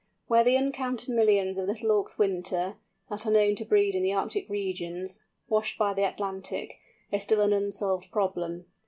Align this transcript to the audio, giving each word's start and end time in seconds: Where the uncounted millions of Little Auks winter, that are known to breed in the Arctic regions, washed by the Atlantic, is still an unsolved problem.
Where 0.25 0.43
the 0.43 0.57
uncounted 0.57 1.09
millions 1.13 1.59
of 1.59 1.67
Little 1.67 1.91
Auks 1.91 2.17
winter, 2.17 2.77
that 3.11 3.27
are 3.27 3.31
known 3.31 3.53
to 3.57 3.65
breed 3.65 3.93
in 3.93 4.01
the 4.01 4.13
Arctic 4.13 4.49
regions, 4.49 5.21
washed 5.47 5.77
by 5.77 5.93
the 5.93 6.07
Atlantic, 6.09 6.79
is 7.11 7.21
still 7.21 7.41
an 7.41 7.53
unsolved 7.53 8.09
problem. 8.11 8.65